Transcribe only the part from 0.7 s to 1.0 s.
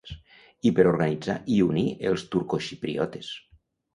per